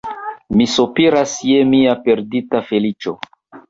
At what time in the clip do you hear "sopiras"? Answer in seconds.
0.77-1.37